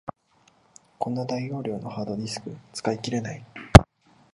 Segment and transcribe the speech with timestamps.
[0.97, 3.45] こんな大容量のハードディスク、使い切れない